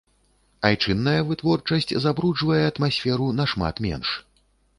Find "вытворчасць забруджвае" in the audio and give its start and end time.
1.27-2.63